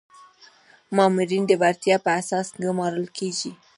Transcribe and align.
مامورین 0.95 1.43
د 1.47 1.51
وړتیا 1.61 1.95
په 2.05 2.09
اساس 2.21 2.47
ګمارل 2.63 3.07
کیږي 3.17 3.51